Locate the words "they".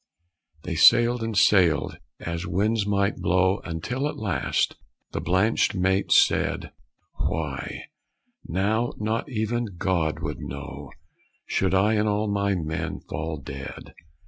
0.63-0.73